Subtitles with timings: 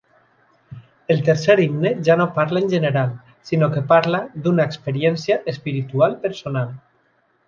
[1.15, 3.11] El tercer himne ja no parla en general,
[3.49, 6.73] sinó que parla d'una experiència espiritual personal.